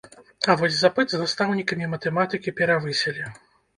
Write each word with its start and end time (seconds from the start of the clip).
А 0.53 0.53
вось 0.61 0.77
запыт 0.77 1.07
з 1.13 1.19
настаўнікамі 1.23 1.91
матэматыкі 1.93 2.55
перавысілі. 2.61 3.33